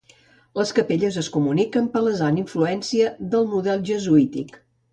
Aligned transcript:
Les 0.59 0.71
capelles 0.77 1.19
es 1.23 1.29
comuniquen 1.35 1.89
palesant 1.97 2.39
influència 2.45 3.13
del 3.35 3.49
model 3.55 3.87
jesuític. 3.93 4.59